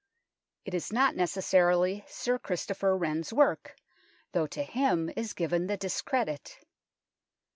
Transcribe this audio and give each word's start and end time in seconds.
It 0.65 0.73
is 0.73 0.91
not 0.91 1.13
neces 1.13 1.43
sarily 1.43 2.09
Sir 2.09 2.39
Christopher 2.39 2.97
Wren's 2.97 3.31
work, 3.31 3.75
though 4.31 4.47
to 4.47 4.63
him 4.63 5.11
is 5.15 5.33
given 5.33 5.67
the 5.67 5.77
discredit. 5.77 6.57